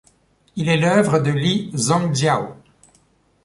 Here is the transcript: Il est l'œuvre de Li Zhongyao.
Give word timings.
Il 0.55 0.67
est 0.67 0.77
l'œuvre 0.79 1.19
de 1.19 1.29
Li 1.29 1.69
Zhongyao. 1.75 2.55